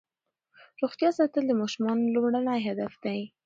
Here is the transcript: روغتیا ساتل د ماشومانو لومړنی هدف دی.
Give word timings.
روغتیا 0.81 1.09
ساتل 1.17 1.43
د 1.47 1.51
ماشومانو 1.61 2.11
لومړنی 2.15 2.59
هدف 2.67 2.93
دی. 3.03 3.19